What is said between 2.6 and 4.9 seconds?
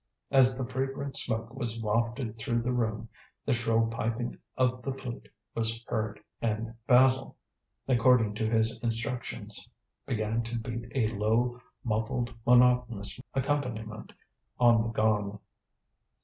the room, the shrill piping of